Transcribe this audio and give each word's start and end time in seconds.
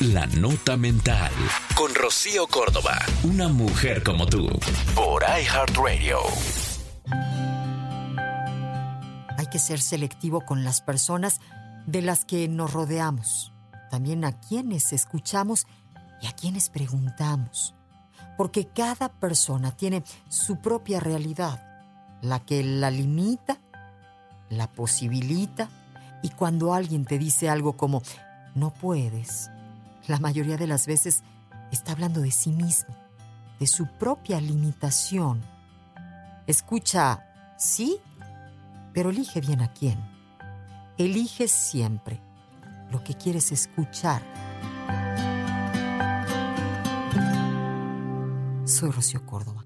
La 0.00 0.26
Nota 0.26 0.76
Mental. 0.76 1.32
Con 1.74 1.94
Rocío 1.94 2.46
Córdoba. 2.48 2.98
Una 3.22 3.48
mujer 3.48 4.02
como 4.02 4.26
tú. 4.26 4.46
Por 4.94 5.22
iHeartRadio. 5.22 6.18
Hay 9.38 9.46
que 9.46 9.58
ser 9.58 9.80
selectivo 9.80 10.42
con 10.42 10.64
las 10.64 10.82
personas 10.82 11.40
de 11.86 12.02
las 12.02 12.26
que 12.26 12.46
nos 12.46 12.74
rodeamos. 12.74 13.54
También 13.90 14.26
a 14.26 14.38
quienes 14.38 14.92
escuchamos 14.92 15.66
y 16.20 16.26
a 16.26 16.32
quienes 16.32 16.68
preguntamos. 16.68 17.74
Porque 18.36 18.66
cada 18.66 19.08
persona 19.08 19.74
tiene 19.74 20.04
su 20.28 20.60
propia 20.60 21.00
realidad. 21.00 21.62
La 22.20 22.40
que 22.40 22.62
la 22.62 22.90
limita, 22.90 23.62
la 24.50 24.70
posibilita. 24.70 25.70
Y 26.22 26.28
cuando 26.28 26.74
alguien 26.74 27.06
te 27.06 27.16
dice 27.16 27.48
algo 27.48 27.78
como, 27.78 28.02
no 28.54 28.74
puedes, 28.74 29.50
la 30.06 30.18
mayoría 30.18 30.56
de 30.56 30.66
las 30.66 30.86
veces 30.86 31.22
está 31.70 31.92
hablando 31.92 32.20
de 32.20 32.30
sí 32.30 32.50
mismo, 32.50 32.94
de 33.58 33.66
su 33.66 33.86
propia 33.86 34.40
limitación. 34.40 35.42
Escucha, 36.46 37.24
sí, 37.58 37.98
pero 38.92 39.10
elige 39.10 39.40
bien 39.40 39.60
a 39.60 39.72
quién. 39.72 39.98
Elige 40.96 41.48
siempre 41.48 42.20
lo 42.90 43.02
que 43.02 43.14
quieres 43.14 43.52
escuchar. 43.52 44.22
Soy 48.64 48.90
Rocío 48.90 49.24
Córdoba. 49.26 49.65